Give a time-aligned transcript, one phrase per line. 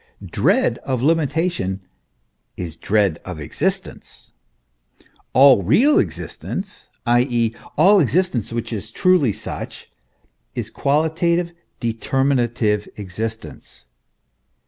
[0.31, 1.79] Dread of limitation
[2.57, 4.31] is dread of existence.
[5.31, 9.91] All real existence, i.e., all existence which is truly such,
[10.55, 12.63] is qualitative, determinate
[12.97, 13.85] existence.